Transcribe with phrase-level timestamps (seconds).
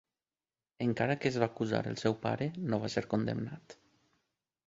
[0.85, 3.77] Encara que es va acusar el seu pare, no va ser condemnat.